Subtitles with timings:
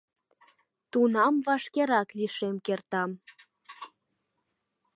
[0.91, 3.11] Тунам вашкерак лишем кертам.